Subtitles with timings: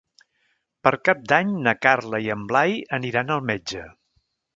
[0.85, 3.85] Per Cap d'Any na Carla i en Blai aniran al metge.